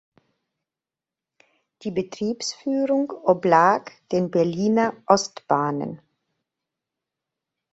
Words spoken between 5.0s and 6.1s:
Ostbahnen.